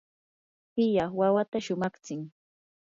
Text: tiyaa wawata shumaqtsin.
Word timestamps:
tiyaa 0.73 1.13
wawata 1.19 1.57
shumaqtsin. 1.65 2.21